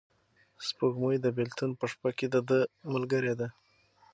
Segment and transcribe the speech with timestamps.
[0.67, 2.59] سپوږمۍ د بېلتون په شپه کې د ده
[2.93, 3.47] ملګرې ده.